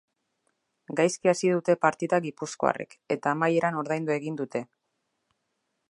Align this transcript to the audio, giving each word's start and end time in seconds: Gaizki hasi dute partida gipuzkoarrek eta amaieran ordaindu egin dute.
Gaizki 0.99 1.31
hasi 1.33 1.51
dute 1.55 1.75
partida 1.85 2.19
gipuzkoarrek 2.25 2.97
eta 3.17 3.35
amaieran 3.37 3.79
ordaindu 3.83 4.19
egin 4.21 4.41
dute. 4.45 4.65